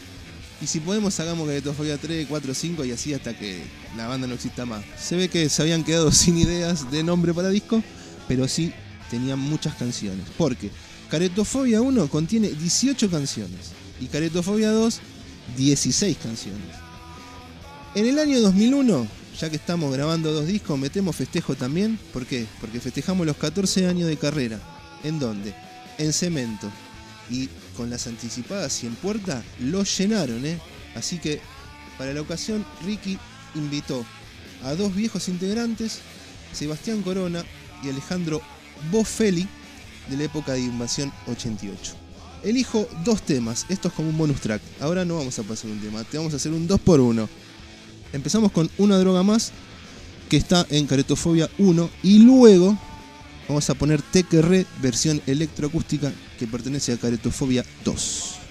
y 0.62 0.68
si 0.68 0.80
podemos 0.80 1.20
hagamos 1.20 1.48
Caretofobia 1.48 1.98
3, 1.98 2.26
4, 2.28 2.54
5 2.54 2.86
y 2.86 2.92
así 2.92 3.14
hasta 3.14 3.38
que 3.38 3.62
la 3.96 4.08
banda 4.08 4.28
no 4.28 4.34
exista 4.34 4.66
más. 4.66 4.84
Se 5.00 5.16
ve 5.16 5.30
que 5.30 5.50
se 5.50 5.62
habían 5.62 5.84
quedado 5.84 6.12
sin 6.14 6.38
ideas 6.38 6.90
de 6.90 7.04
nombre 7.04 7.34
para 7.34 7.50
disco, 7.50 7.84
pero 8.28 8.48
sí 8.48 8.74
tenían 9.10 9.40
muchas 9.40 9.76
canciones. 9.76 10.26
Porque 10.38 10.72
Caretofobia 11.10 11.82
1 11.82 12.08
contiene 12.08 12.50
18 12.50 13.10
canciones 13.10 13.72
y 14.00 14.08
Caretofobia 14.08 14.72
2 14.72 15.02
16 15.56 16.18
canciones. 16.18 16.76
En 17.96 18.06
el 18.06 18.20
año 18.20 18.42
2001, 18.42 19.08
ya 19.40 19.50
que 19.50 19.56
estamos 19.56 19.94
grabando 19.94 20.34
dos 20.34 20.48
discos, 20.48 20.78
metemos 20.78 21.16
festejo 21.16 21.56
también. 21.56 21.98
¿Por 22.12 22.26
qué? 22.26 22.46
Porque 22.60 22.80
festejamos 22.80 23.26
los 23.26 23.38
14 23.38 23.88
años 23.88 24.10
de 24.10 24.18
carrera. 24.18 24.60
¿En 25.04 25.20
dónde? 25.20 25.54
En 25.98 26.12
cemento. 26.12 26.70
Y 27.30 27.50
con 27.76 27.90
las 27.90 28.08
anticipadas 28.08 28.84
y 28.84 28.88
en 28.88 28.96
puerta, 28.96 29.44
lo 29.60 29.84
llenaron, 29.84 30.46
¿eh? 30.46 30.60
Así 30.96 31.18
que, 31.18 31.42
para 31.98 32.14
la 32.14 32.22
ocasión, 32.22 32.66
Ricky 32.86 33.18
invitó 33.56 34.06
a 34.64 34.74
dos 34.76 34.96
viejos 34.96 35.28
integrantes, 35.28 36.00
Sebastián 36.54 37.02
Corona 37.02 37.44
y 37.84 37.90
Alejandro 37.90 38.42
Boffelli, 38.92 39.48
de 40.10 40.18
la 40.18 40.24
época 40.24 40.54
de 40.54 40.62
Invasión 40.62 41.12
88. 41.28 41.96
Elijo 42.44 42.88
dos 43.04 43.22
temas, 43.24 43.66
esto 43.68 43.90
es 43.90 43.94
como 43.94 44.10
un 44.10 44.18
bonus 44.18 44.40
track. 44.40 44.62
Ahora 44.80 45.04
no 45.04 45.18
vamos 45.18 45.38
a 45.38 45.44
pasar 45.44 45.70
un 45.70 45.80
tema, 45.80 46.04
te 46.04 46.18
vamos 46.18 46.34
a 46.34 46.38
hacer 46.38 46.54
un 46.54 46.68
2 46.68 46.80
por 46.80 47.00
1 47.00 47.28
Empezamos 48.14 48.52
con 48.52 48.70
una 48.78 48.98
droga 48.98 49.24
más 49.24 49.52
que 50.30 50.38
está 50.38 50.66
en 50.70 50.88
Caretofobia 50.88 51.50
1 51.58 51.90
y 52.04 52.20
luego 52.20 52.78
vamos 53.48 53.70
a 53.70 53.74
poner 53.74 54.02
TQR 54.02 54.66
versión 54.82 55.22
electroacústica 55.26 56.12
que 56.38 56.48
pertenece 56.48 56.94
a 56.94 56.98
Caretofobia 56.98 57.66
2. 57.84 58.47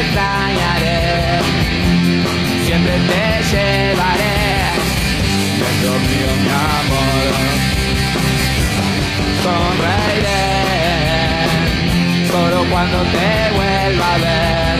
Extrañaré, 0.00 1.40
siempre 2.64 2.94
te 3.10 3.22
llevaré 3.50 4.38
dentro 5.60 5.92
mío 6.08 6.30
mi 6.42 6.50
amor. 6.78 7.32
Sonreiré 9.44 10.44
solo 12.30 12.58
cuando 12.70 12.98
te 13.14 13.30
vuelva 13.56 14.08
a 14.14 14.18
ver 14.18 14.76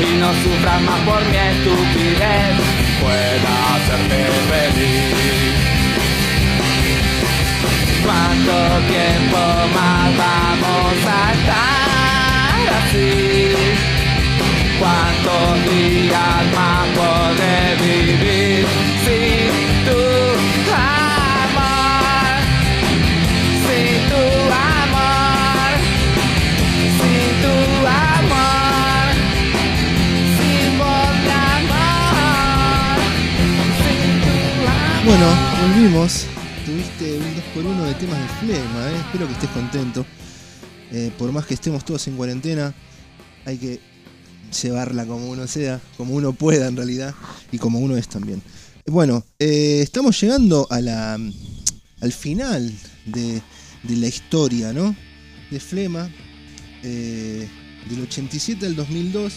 y 0.00 0.10
no 0.20 0.28
sufras 0.42 0.80
más 0.82 1.00
por 1.00 1.20
mi 1.30 1.36
estupidez, 1.36 2.54
pueda 3.00 3.52
hacerte 3.74 4.20
feliz. 4.50 5.54
¿Cuánto 8.04 8.54
tiempo 8.92 9.40
más 9.74 10.06
vamos 10.16 10.96
a 11.06 11.32
estar 11.32 12.64
así? 12.82 13.33
¿Cuántos 14.84 15.64
días 15.72 16.44
más 16.54 16.84
podré 16.88 17.74
vivir 17.80 18.66
sin 19.04 19.48
tu 19.86 20.00
amor? 20.76 22.36
Sin 23.64 23.96
tu 24.10 24.24
amor, 24.52 25.72
sin 27.00 27.28
tu 27.40 27.56
amor, 27.88 29.06
sin 30.36 30.76
vos 30.76 31.16
amor, 31.32 32.96
sin 33.80 34.10
tu 34.20 34.36
amor. 34.68 35.02
Bueno, 35.06 35.26
volvimos. 35.62 36.26
Tuviste 36.66 37.06
un 37.16 37.24
2x1 37.64 37.84
de 37.86 37.94
temas 37.94 38.18
de 38.20 38.28
flema, 38.40 38.80
¿eh? 38.90 38.96
espero 38.98 39.26
que 39.28 39.32
estés 39.32 39.48
contento. 39.48 40.04
Eh, 40.92 41.10
por 41.16 41.32
más 41.32 41.46
que 41.46 41.54
estemos 41.54 41.82
todos 41.86 42.06
en 42.06 42.16
cuarentena, 42.16 42.74
hay 43.46 43.56
que 43.56 43.93
llevarla 44.62 45.06
como 45.06 45.30
uno 45.30 45.46
sea, 45.46 45.80
como 45.96 46.14
uno 46.14 46.32
pueda 46.32 46.68
en 46.68 46.76
realidad, 46.76 47.14
y 47.52 47.58
como 47.58 47.78
uno 47.78 47.96
es 47.96 48.08
también. 48.08 48.42
Bueno, 48.86 49.24
eh, 49.38 49.80
estamos 49.82 50.20
llegando 50.20 50.66
a 50.70 50.80
la, 50.80 51.14
al 52.00 52.12
final 52.12 52.72
de, 53.06 53.40
de 53.82 53.96
la 53.96 54.08
historia, 54.08 54.72
¿no? 54.72 54.94
De 55.50 55.60
Flema, 55.60 56.10
eh, 56.82 57.48
del 57.88 58.02
87 58.02 58.66
al 58.66 58.76
2002. 58.76 59.34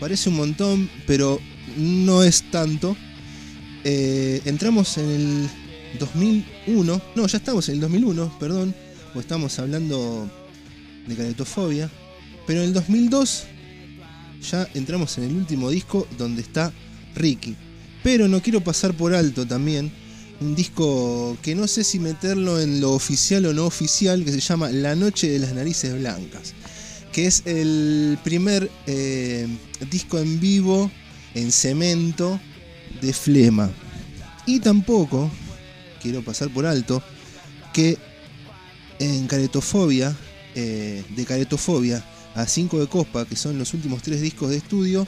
Parece 0.00 0.28
un 0.28 0.36
montón, 0.36 0.90
pero 1.06 1.40
no 1.76 2.22
es 2.24 2.50
tanto. 2.50 2.96
Eh, 3.84 4.42
entramos 4.44 4.98
en 4.98 5.08
el 5.08 5.50
2001, 5.98 7.02
no, 7.14 7.26
ya 7.26 7.38
estamos 7.38 7.68
en 7.68 7.76
el 7.76 7.80
2001, 7.80 8.38
perdón, 8.38 8.74
o 9.14 9.20
estamos 9.20 9.58
hablando 9.58 10.28
de 11.06 11.16
caretofobia, 11.16 11.90
pero 12.46 12.60
en 12.60 12.66
el 12.66 12.72
2002 12.74 13.44
ya 14.40 14.68
entramos 14.74 15.16
en 15.18 15.24
el 15.24 15.36
último 15.36 15.70
disco 15.70 16.06
donde 16.18 16.42
está 16.42 16.72
Ricky. 17.14 17.56
Pero 18.02 18.28
no 18.28 18.40
quiero 18.40 18.62
pasar 18.62 18.94
por 18.94 19.14
alto 19.14 19.46
también 19.46 19.92
un 20.40 20.54
disco 20.54 21.36
que 21.42 21.54
no 21.54 21.66
sé 21.66 21.84
si 21.84 21.98
meterlo 21.98 22.60
en 22.60 22.80
lo 22.80 22.92
oficial 22.92 23.44
o 23.46 23.52
no 23.52 23.66
oficial, 23.66 24.24
que 24.24 24.32
se 24.32 24.40
llama 24.40 24.70
La 24.70 24.96
Noche 24.96 25.28
de 25.28 25.38
las 25.38 25.52
Narices 25.52 25.98
Blancas, 25.98 26.54
que 27.12 27.26
es 27.26 27.42
el 27.44 28.18
primer 28.24 28.70
eh, 28.86 29.46
disco 29.90 30.18
en 30.18 30.40
vivo 30.40 30.90
en 31.34 31.52
cemento 31.52 32.40
de 33.02 33.12
Flema. 33.12 33.70
Y 34.46 34.60
tampoco 34.60 35.30
quiero 36.02 36.22
pasar 36.22 36.48
por 36.48 36.64
alto 36.64 37.02
que 37.74 37.98
en 38.98 39.26
Caretofobia, 39.26 40.16
eh, 40.54 41.04
de 41.14 41.24
Caretofobia 41.26 42.02
a 42.34 42.46
5 42.46 42.80
de 42.80 42.86
Copa, 42.86 43.24
que 43.26 43.36
son 43.36 43.58
los 43.58 43.74
últimos 43.74 44.02
tres 44.02 44.20
discos 44.20 44.50
de 44.50 44.56
estudio, 44.56 45.06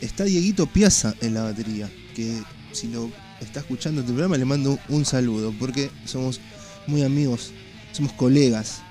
está 0.00 0.24
Dieguito 0.24 0.66
Piazza 0.66 1.14
en 1.20 1.34
la 1.34 1.42
batería, 1.42 1.90
que 2.14 2.40
si 2.72 2.88
lo 2.88 3.10
está 3.40 3.60
escuchando 3.60 4.00
este 4.00 4.12
programa 4.12 4.36
le 4.36 4.44
mando 4.44 4.78
un 4.88 5.04
saludo, 5.04 5.52
porque 5.58 5.90
somos 6.04 6.40
muy 6.86 7.02
amigos, 7.02 7.52
somos 7.92 8.12
colegas. 8.12 8.82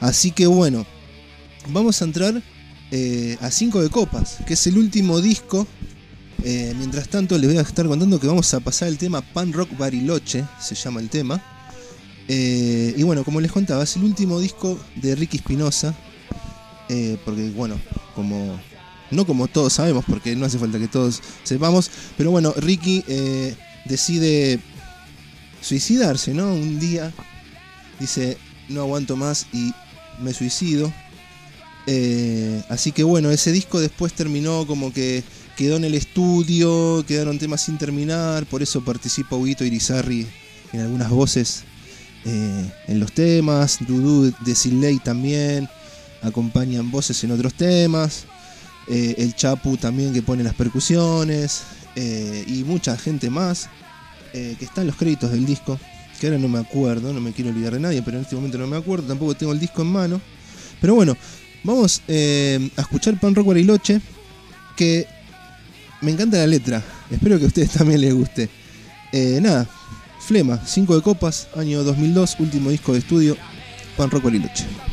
Así 0.00 0.30
que 0.30 0.46
bueno, 0.46 0.86
vamos 1.68 2.00
a 2.00 2.04
entrar 2.04 2.42
eh, 2.90 3.36
a 3.40 3.50
5 3.50 3.82
de 3.82 3.90
Copas, 3.90 4.38
que 4.46 4.54
es 4.54 4.66
el 4.66 4.78
último 4.78 5.20
disco. 5.20 5.66
Eh, 6.42 6.74
mientras 6.78 7.08
tanto 7.08 7.36
les 7.36 7.50
voy 7.50 7.58
a 7.58 7.62
estar 7.62 7.86
contando 7.86 8.18
que 8.18 8.26
vamos 8.26 8.52
a 8.54 8.60
pasar 8.60 8.88
el 8.88 8.96
tema 8.96 9.20
Pan 9.20 9.52
Rock 9.52 9.76
Bariloche, 9.76 10.44
se 10.60 10.74
llama 10.74 11.00
el 11.00 11.10
tema. 11.10 11.42
Eh, 12.28 12.94
y 12.96 13.02
bueno, 13.02 13.24
como 13.24 13.40
les 13.40 13.52
contaba, 13.52 13.82
es 13.82 13.96
el 13.96 14.04
último 14.04 14.40
disco 14.40 14.78
de 14.96 15.14
Ricky 15.14 15.38
Espinosa. 15.38 15.94
Eh, 16.92 17.16
porque 17.24 17.50
bueno, 17.50 17.80
como 18.16 18.60
no 19.12 19.24
como 19.24 19.46
todos 19.46 19.74
sabemos, 19.74 20.04
porque 20.08 20.34
no 20.34 20.44
hace 20.44 20.58
falta 20.58 20.80
que 20.80 20.88
todos 20.88 21.22
sepamos, 21.44 21.88
pero 22.18 22.32
bueno, 22.32 22.52
Ricky 22.56 23.04
eh, 23.06 23.54
decide 23.84 24.58
suicidarse, 25.60 26.34
¿no? 26.34 26.52
Un 26.52 26.80
día 26.80 27.12
dice, 28.00 28.38
no 28.68 28.80
aguanto 28.80 29.14
más 29.14 29.46
y 29.52 29.72
me 30.20 30.34
suicido. 30.34 30.92
Eh, 31.86 32.60
así 32.68 32.90
que 32.90 33.04
bueno, 33.04 33.30
ese 33.30 33.52
disco 33.52 33.78
después 33.78 34.12
terminó 34.12 34.66
como 34.66 34.92
que 34.92 35.22
quedó 35.56 35.76
en 35.76 35.84
el 35.84 35.94
estudio, 35.94 37.04
quedaron 37.06 37.38
temas 37.38 37.62
sin 37.62 37.78
terminar, 37.78 38.46
por 38.46 38.64
eso 38.64 38.84
participa 38.84 39.36
Huguito 39.36 39.64
Irizarry 39.64 40.26
en 40.72 40.80
algunas 40.80 41.10
voces 41.10 41.62
en 42.24 43.00
los 43.00 43.12
temas, 43.12 43.78
Dudu 43.86 44.34
de 44.44 44.54
Siley 44.54 44.98
también, 44.98 45.68
acompañan 46.22 46.90
voces 46.90 47.22
en 47.24 47.32
otros 47.32 47.54
temas, 47.54 48.26
eh, 48.88 49.14
el 49.18 49.34
Chapu 49.34 49.76
también 49.76 50.12
que 50.12 50.22
pone 50.22 50.42
las 50.42 50.54
percusiones, 50.54 51.62
eh, 51.96 52.44
y 52.46 52.64
mucha 52.64 52.96
gente 52.96 53.30
más 53.30 53.68
eh, 54.32 54.56
que 54.58 54.64
está 54.64 54.80
en 54.80 54.88
los 54.88 54.96
créditos 54.96 55.30
del 55.30 55.46
disco, 55.46 55.78
que 56.18 56.26
ahora 56.26 56.38
no 56.38 56.48
me 56.48 56.58
acuerdo, 56.58 57.12
no 57.12 57.20
me 57.20 57.32
quiero 57.32 57.50
olvidar 57.50 57.74
de 57.74 57.80
nadie, 57.80 58.02
pero 58.02 58.16
en 58.16 58.24
este 58.24 58.36
momento 58.36 58.58
no 58.58 58.66
me 58.66 58.76
acuerdo, 58.76 59.06
tampoco 59.06 59.34
tengo 59.34 59.52
el 59.52 59.60
disco 59.60 59.82
en 59.82 59.88
mano. 59.88 60.20
Pero 60.80 60.94
bueno, 60.94 61.16
vamos 61.62 62.02
a 62.08 62.80
escuchar 62.80 63.18
Pan 63.20 63.34
Rock 63.34 63.48
Bariloche, 63.48 64.00
que 64.76 65.06
me 66.00 66.10
encanta 66.10 66.38
la 66.38 66.46
letra, 66.46 66.82
espero 67.10 67.38
que 67.38 67.44
a 67.44 67.48
ustedes 67.48 67.70
también 67.70 68.00
les 68.00 68.14
guste. 68.14 68.48
Nada, 69.40 69.68
Flema, 70.20 70.60
5 70.64 70.96
de 70.96 71.02
copas, 71.02 71.48
año 71.56 71.82
2002, 71.82 72.36
último 72.40 72.70
disco 72.70 72.92
de 72.92 73.00
estudio, 73.00 73.36
Pan 73.96 74.10
Rock 74.10 74.24
Bariloche. 74.24 74.89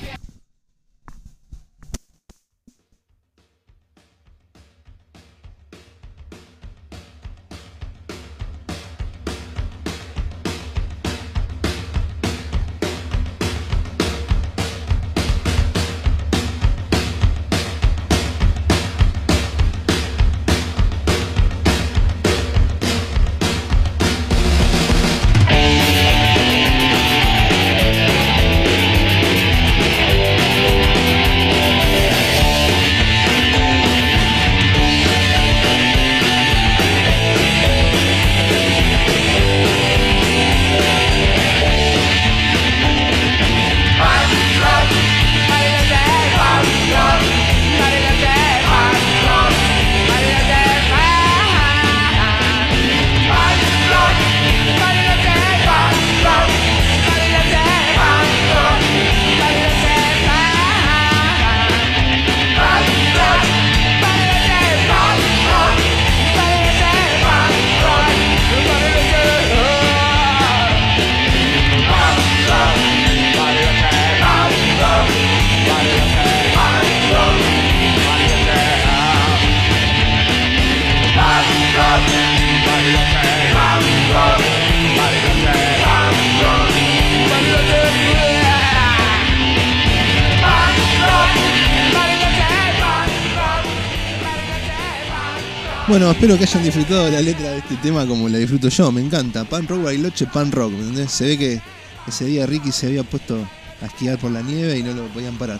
Bueno, 95.97 96.11
espero 96.11 96.37
que 96.37 96.43
hayan 96.43 96.63
disfrutado 96.63 97.09
la 97.09 97.19
letra 97.21 97.49
de 97.49 97.57
este 97.57 97.75
tema 97.77 98.05
como 98.05 98.29
la 98.29 98.37
disfruto 98.37 98.69
yo, 98.69 98.91
me 98.91 99.01
encanta. 99.01 99.45
Pan 99.45 99.67
rock, 99.67 99.81
bailoche, 99.81 100.27
pan 100.27 100.51
rock. 100.51 100.71
¿me 100.73 100.81
entendés? 100.81 101.11
Se 101.11 101.25
ve 101.25 101.37
que 101.39 101.61
ese 102.05 102.25
día 102.25 102.45
Ricky 102.45 102.71
se 102.71 102.85
había 102.85 103.03
puesto 103.03 103.43
a 103.81 103.87
esquiar 103.87 104.19
por 104.19 104.29
la 104.29 104.43
nieve 104.43 104.77
y 104.77 104.83
no 104.83 104.93
lo 104.93 105.07
podían 105.07 105.39
parar. 105.39 105.59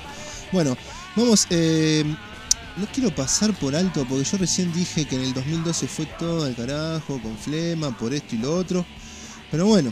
Bueno, 0.52 0.78
vamos, 1.16 1.48
eh, 1.50 2.04
no 2.76 2.86
quiero 2.94 3.10
pasar 3.16 3.52
por 3.56 3.76
alto 3.76 4.06
porque 4.08 4.26
yo 4.26 4.38
recién 4.38 4.72
dije 4.72 5.06
que 5.06 5.16
en 5.16 5.24
el 5.24 5.34
2012 5.34 5.88
fue 5.88 6.06
todo 6.20 6.46
al 6.46 6.56
carajo, 6.56 7.20
con 7.20 7.36
flema, 7.36 7.98
por 7.98 8.14
esto 8.14 8.36
y 8.36 8.38
lo 8.38 8.56
otro. 8.56 8.86
Pero 9.50 9.66
bueno, 9.66 9.92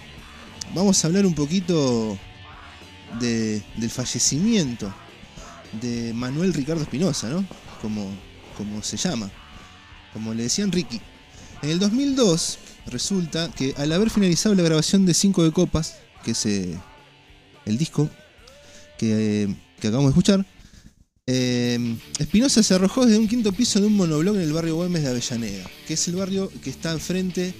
vamos 0.75 1.03
a 1.03 1.08
hablar 1.08 1.25
un 1.25 1.34
poquito 1.34 2.19
de- 3.19 3.63
del 3.77 3.89
fallecimiento 3.89 4.93
de 5.81 6.13
Manuel 6.13 6.53
Ricardo 6.53 6.84
Espinosa, 6.84 7.29
¿no? 7.29 7.43
Como, 7.81 8.12
como 8.55 8.84
se 8.84 8.95
llama, 8.95 9.31
como 10.15 10.34
le 10.34 10.43
decían 10.43 10.71
Ricky. 10.71 10.99
En 11.62 11.69
el 11.69 11.80
2002 11.80 12.58
resulta 12.88 13.51
que 13.51 13.73
al 13.78 13.91
haber 13.91 14.10
finalizado 14.10 14.56
la 14.56 14.63
grabación 14.63 15.06
de 15.06 15.13
Cinco 15.13 15.43
de 15.43 15.51
Copas, 15.51 15.97
que 16.23 16.32
es 16.32 16.45
eh, 16.45 16.75
el 17.65 17.78
disco 17.78 18.10
que, 18.97 19.43
eh, 19.43 19.56
que 19.80 19.88
acabamos 19.89 20.10
de 20.13 20.19
escuchar, 20.19 20.45
eh, 21.28 21.97
Espinosa 22.19 22.63
se 22.63 22.73
arrojó 22.75 23.06
desde 23.06 23.19
un 23.19 23.28
quinto 23.28 23.51
piso 23.51 23.80
de 23.82 23.88
un 23.88 23.95
monoblog 23.97 24.36
en 24.38 24.41
el 24.43 24.54
barrio 24.54 24.75
Güemes 24.75 25.04
de 25.04 25.10
Avellaneda, 25.10 25.69
que 25.88 25.95
es 25.95 26.08
el 26.08 26.15
barrio 26.15 26.51
que 26.63 26.69
está 26.69 26.91
enfrente 26.93 27.54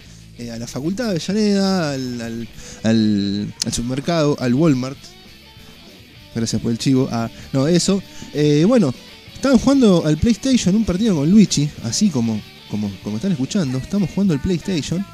a 0.52 0.58
la 0.58 0.68
facultad 0.68 1.06
de 1.06 1.10
Avellaneda, 1.12 1.92
al, 1.94 2.22
al- 2.22 2.48
al- 2.84 3.54
al 3.66 3.74
supermercado, 3.74 4.38
al 4.40 4.54
Walmart. 4.54 4.98
Gracias 6.36 6.62
por 6.62 6.72
el 6.72 6.78
chivo. 6.78 7.08
Ah, 7.12 7.30
no, 7.54 7.68
eso. 7.68 8.04
Bueno, 8.68 8.94
estaban 9.46 9.60
jugando 9.60 10.04
al 10.08 10.18
PlayStation 10.18 10.76
un 10.76 10.86
partido 10.86 11.16
con 11.16 11.30
Luigi, 11.30 11.70
así 11.84 12.10
como, 12.10 12.42
como, 12.68 12.92
como 13.04 13.18
están 13.18 13.32
escuchando. 13.32 13.78
Estamos 13.78 14.10
jugando 14.10 14.34
al 14.34 14.42
PlayStation. 14.42 15.06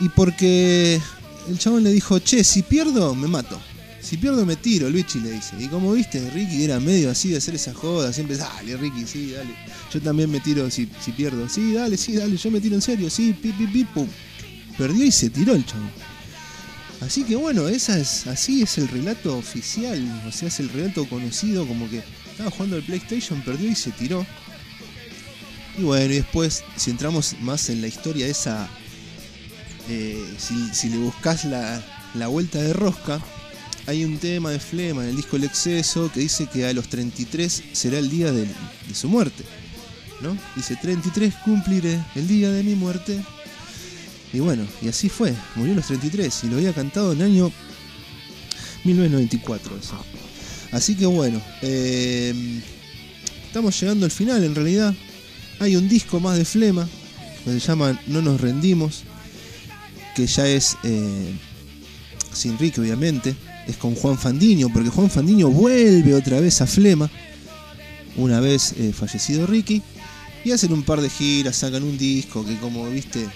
Y 0.00 0.08
porque 0.08 0.98
el 1.46 1.58
chabón 1.58 1.84
le 1.84 1.92
dijo, 1.92 2.18
che, 2.20 2.42
si 2.42 2.62
pierdo, 2.62 3.14
me 3.14 3.28
mato. 3.28 3.60
Si 4.00 4.16
pierdo, 4.16 4.46
me 4.46 4.56
tiro, 4.56 4.88
Luigi 4.88 5.20
le 5.20 5.32
dice. 5.32 5.56
Y 5.60 5.66
como 5.66 5.92
viste, 5.92 6.30
Ricky 6.30 6.64
era 6.64 6.80
medio 6.80 7.10
así 7.10 7.28
de 7.28 7.36
hacer 7.36 7.54
esa 7.54 7.74
joda. 7.74 8.14
Siempre, 8.14 8.38
dale, 8.38 8.78
Ricky, 8.78 9.06
sí, 9.06 9.32
dale. 9.32 9.54
Yo 9.92 10.00
también 10.00 10.30
me 10.30 10.40
tiro 10.40 10.70
si, 10.70 10.88
si 10.98 11.12
pierdo. 11.12 11.50
Sí, 11.50 11.74
dale, 11.74 11.98
sí, 11.98 12.16
dale, 12.16 12.34
yo 12.34 12.50
me 12.50 12.62
tiro 12.62 12.76
en 12.76 12.82
serio. 12.82 13.10
Sí, 13.10 13.34
pi, 13.34 13.52
pi, 13.52 13.66
pi, 13.66 13.84
pum. 13.84 14.08
Perdió 14.78 15.04
y 15.04 15.10
se 15.12 15.28
tiró 15.28 15.54
el 15.54 15.66
chabón. 15.66 15.90
Así 17.00 17.22
que 17.24 17.36
bueno, 17.36 17.68
esa 17.68 17.98
es, 17.98 18.26
así 18.26 18.62
es 18.62 18.76
el 18.78 18.88
relato 18.88 19.36
oficial, 19.36 20.22
o 20.26 20.32
sea, 20.32 20.48
es 20.48 20.58
el 20.58 20.68
relato 20.68 21.08
conocido 21.08 21.66
como 21.66 21.88
que 21.88 22.02
estaba 22.30 22.50
jugando 22.50 22.76
al 22.76 22.82
PlayStation, 22.82 23.40
perdió 23.42 23.70
y 23.70 23.74
se 23.76 23.92
tiró. 23.92 24.26
Y 25.78 25.82
bueno, 25.82 26.12
y 26.12 26.16
después, 26.16 26.64
si 26.76 26.90
entramos 26.90 27.36
más 27.40 27.68
en 27.70 27.80
la 27.80 27.86
historia 27.86 28.26
esa, 28.26 28.68
eh, 29.88 30.20
si, 30.72 30.88
le 30.90 30.96
buscas 30.98 31.44
la, 31.44 31.80
la 32.14 32.26
vuelta 32.26 32.60
de 32.60 32.72
rosca, 32.72 33.20
hay 33.86 34.04
un 34.04 34.18
tema 34.18 34.50
de 34.50 34.58
Flema 34.58 35.04
en 35.04 35.10
el 35.10 35.16
disco 35.16 35.36
El 35.36 35.44
Exceso 35.44 36.10
que 36.12 36.20
dice 36.20 36.46
que 36.46 36.66
a 36.66 36.72
los 36.72 36.88
33 36.88 37.62
será 37.72 37.98
el 37.98 38.10
día 38.10 38.32
del- 38.32 38.52
de 38.88 38.94
su 38.94 39.08
muerte. 39.08 39.44
¿no? 40.20 40.36
Dice 40.56 40.74
33 40.82 41.32
cumpliré 41.44 41.98
el 42.16 42.26
día 42.26 42.50
de 42.50 42.64
mi 42.64 42.74
muerte. 42.74 43.22
Y 44.32 44.40
bueno, 44.40 44.66
y 44.82 44.88
así 44.88 45.08
fue, 45.08 45.34
murió 45.56 45.72
a 45.72 45.76
los 45.76 45.86
33 45.86 46.44
y 46.44 46.46
lo 46.48 46.56
había 46.56 46.72
cantado 46.72 47.12
en 47.12 47.20
el 47.20 47.26
año 47.26 47.52
1994. 48.84 49.78
eso. 49.78 50.04
Así 50.72 50.94
que 50.94 51.06
bueno, 51.06 51.40
eh, 51.62 52.60
estamos 53.46 53.78
llegando 53.80 54.04
al 54.04 54.10
final 54.10 54.44
en 54.44 54.54
realidad. 54.54 54.94
Hay 55.60 55.76
un 55.76 55.88
disco 55.88 56.20
más 56.20 56.36
de 56.36 56.44
Flema 56.44 56.88
que 57.44 57.52
se 57.52 57.60
llama 57.60 57.98
No 58.06 58.20
nos 58.22 58.40
rendimos, 58.40 59.02
que 60.14 60.26
ya 60.26 60.46
es 60.46 60.76
eh, 60.84 61.32
sin 62.32 62.58
Ricky 62.58 62.80
obviamente, 62.80 63.34
es 63.66 63.76
con 63.76 63.94
Juan 63.94 64.18
Fandiño, 64.18 64.68
porque 64.72 64.90
Juan 64.90 65.10
Fandiño 65.10 65.48
vuelve 65.48 66.14
otra 66.14 66.40
vez 66.40 66.60
a 66.60 66.66
Flema, 66.66 67.10
una 68.16 68.40
vez 68.40 68.74
eh, 68.78 68.92
fallecido 68.92 69.46
Ricky, 69.46 69.82
y 70.44 70.52
hacen 70.52 70.72
un 70.72 70.82
par 70.82 71.00
de 71.00 71.10
giras, 71.10 71.56
sacan 71.56 71.82
un 71.82 71.98
disco 71.98 72.44
que 72.44 72.56
como 72.58 72.88
viste 72.90 73.26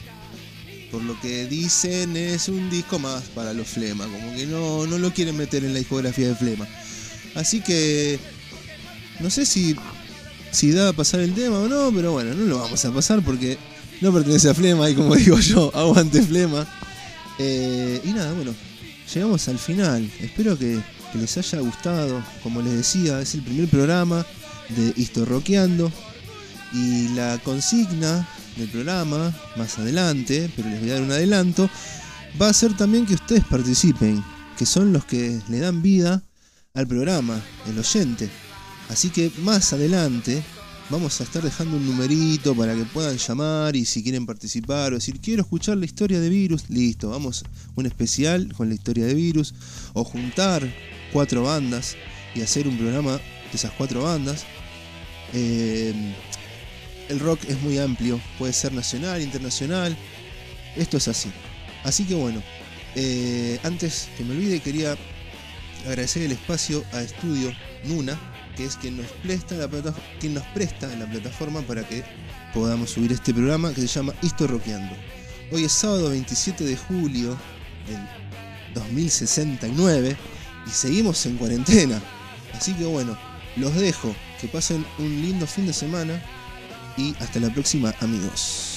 por 0.92 1.02
lo 1.02 1.18
que 1.20 1.46
dicen 1.46 2.16
es 2.18 2.48
un 2.48 2.68
disco 2.68 2.98
más 2.98 3.22
para 3.35 3.55
los 3.55 3.66
Flema, 3.66 4.05
como 4.05 4.37
que 4.37 4.46
no, 4.46 4.87
no 4.87 4.98
lo 4.98 5.12
quieren 5.12 5.37
meter 5.38 5.64
en 5.64 5.72
la 5.72 5.78
discografía 5.78 6.28
de 6.28 6.35
Flema. 6.37 6.68
Así 7.35 7.62
que 7.62 8.20
no 9.20 9.31
sé 9.31 9.46
si, 9.46 9.74
si 10.50 10.70
da 10.70 10.90
a 10.90 10.92
pasar 10.92 11.20
el 11.20 11.33
tema 11.33 11.59
o 11.59 11.66
no, 11.66 11.90
pero 11.94 12.12
bueno, 12.12 12.35
no 12.35 12.44
lo 12.44 12.59
vamos 12.59 12.85
a 12.85 12.92
pasar 12.92 13.22
porque 13.22 13.57
no 14.02 14.12
pertenece 14.12 14.50
a 14.50 14.55
Flema 14.55 14.90
y 14.90 14.94
como 14.94 15.14
digo 15.16 15.38
yo, 15.38 15.74
aguante 15.74 16.20
Flema. 16.20 16.66
Eh, 17.38 18.00
y 18.05 18.09
nada, 18.09 18.35
bueno, 18.35 18.55
llegamos 19.12 19.48
al 19.48 19.59
final. 19.59 20.09
Espero 20.20 20.59
que, 20.59 20.78
que 21.11 21.18
les 21.18 21.38
haya 21.38 21.61
gustado. 21.61 22.22
Como 22.42 22.61
les 22.61 22.74
decía, 22.74 23.20
es 23.20 23.35
el 23.35 23.42
primer 23.42 23.68
programa 23.68 24.26
de 24.68 24.92
Historroqueando. 24.96 25.90
Y 26.74 27.09
la 27.09 27.38
consigna 27.44 28.28
del 28.56 28.68
programa, 28.68 29.34
más 29.56 29.78
adelante, 29.78 30.50
pero 30.54 30.68
les 30.68 30.80
voy 30.80 30.90
a 30.90 30.94
dar 30.94 31.02
un 31.02 31.12
adelanto, 31.12 31.68
va 32.40 32.48
a 32.48 32.52
ser 32.52 32.76
también 32.76 33.06
que 33.06 33.14
ustedes 33.14 33.44
participen, 33.44 34.22
que 34.58 34.66
son 34.66 34.92
los 34.92 35.04
que 35.04 35.40
le 35.48 35.58
dan 35.58 35.82
vida 35.82 36.22
al 36.74 36.86
programa, 36.86 37.40
el 37.68 37.78
oyente. 37.78 38.28
Así 38.88 39.10
que 39.10 39.30
más 39.42 39.72
adelante 39.72 40.42
vamos 40.90 41.20
a 41.20 41.24
estar 41.24 41.42
dejando 41.42 41.76
un 41.76 41.86
numerito 41.86 42.54
para 42.54 42.74
que 42.74 42.84
puedan 42.84 43.16
llamar 43.16 43.76
y 43.76 43.84
si 43.84 44.02
quieren 44.02 44.26
participar 44.26 44.92
o 44.92 44.96
decir 44.96 45.20
quiero 45.20 45.42
escuchar 45.42 45.78
la 45.78 45.86
historia 45.86 46.20
de 46.20 46.28
Virus, 46.28 46.68
listo, 46.68 47.08
vamos 47.08 47.44
un 47.76 47.86
especial 47.86 48.52
con 48.54 48.68
la 48.68 48.74
historia 48.74 49.06
de 49.06 49.14
Virus 49.14 49.54
o 49.94 50.04
juntar 50.04 50.62
cuatro 51.12 51.44
bandas 51.44 51.96
y 52.34 52.42
hacer 52.42 52.68
un 52.68 52.76
programa 52.76 53.12
de 53.12 53.54
esas 53.54 53.72
cuatro 53.72 54.02
bandas. 54.02 54.44
Eh, 55.32 56.14
el 57.08 57.20
rock 57.20 57.40
es 57.48 57.60
muy 57.62 57.78
amplio, 57.78 58.20
puede 58.38 58.52
ser 58.52 58.72
nacional, 58.72 59.22
internacional, 59.22 59.96
esto 60.76 60.96
es 60.96 61.08
así. 61.08 61.30
Así 61.84 62.04
que 62.04 62.14
bueno, 62.14 62.42
eh, 62.94 63.58
antes 63.62 64.08
que 64.16 64.24
me 64.24 64.32
olvide 64.32 64.60
quería 64.60 64.96
agradecer 65.86 66.22
el 66.22 66.32
espacio 66.32 66.84
a 66.92 67.00
Estudio 67.00 67.52
Nuna, 67.84 68.18
que 68.56 68.64
es 68.64 68.76
quien 68.76 68.96
nos 68.98 69.06
presta 69.22 69.54
la 69.56 69.68
quien 70.20 70.34
nos 70.34 70.44
presta 70.48 70.86
la 70.96 71.06
plataforma 71.06 71.62
para 71.62 71.86
que 71.86 72.04
podamos 72.52 72.90
subir 72.90 73.12
este 73.12 73.32
programa 73.32 73.72
que 73.72 73.80
se 73.80 73.86
llama 73.86 74.14
Histo 74.22 74.46
Roqueando. 74.46 74.94
Hoy 75.50 75.64
es 75.64 75.72
sábado 75.72 76.10
27 76.10 76.64
de 76.64 76.76
julio 76.76 77.36
del 77.86 78.00
2069 78.74 80.16
y 80.66 80.70
seguimos 80.70 81.24
en 81.26 81.36
cuarentena. 81.36 82.00
Así 82.54 82.74
que 82.74 82.84
bueno, 82.84 83.18
los 83.56 83.74
dejo, 83.74 84.14
que 84.40 84.48
pasen 84.48 84.84
un 84.98 85.22
lindo 85.22 85.46
fin 85.46 85.66
de 85.66 85.72
semana 85.72 86.22
y 86.96 87.14
hasta 87.20 87.40
la 87.40 87.50
próxima 87.50 87.94
amigos. 88.00 88.71